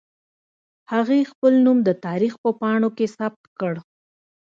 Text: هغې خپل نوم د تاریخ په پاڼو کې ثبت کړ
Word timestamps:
هغې 0.91 1.19
خپل 1.31 1.53
نوم 1.65 1.77
د 1.87 1.89
تاریخ 2.05 2.33
په 2.43 2.49
پاڼو 2.59 2.89
کې 2.97 3.05
ثبت 3.17 3.43
کړ 3.59 3.73